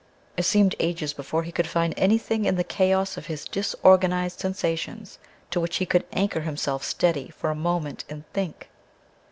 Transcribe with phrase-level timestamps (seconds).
[0.35, 5.19] It seemed ages before he could find anything in the chaos of his disorganized sensations
[5.51, 8.71] to which he could anchor himself steady for a moment, and think